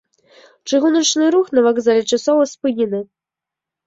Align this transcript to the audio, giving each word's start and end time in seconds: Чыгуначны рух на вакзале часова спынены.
Чыгуначны 0.69 1.27
рух 1.35 1.51
на 1.57 1.63
вакзале 1.67 2.01
часова 2.13 2.47
спынены. 2.53 3.03